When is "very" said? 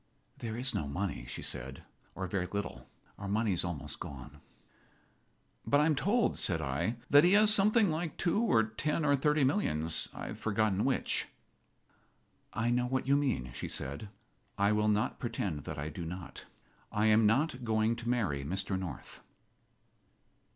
2.25-2.47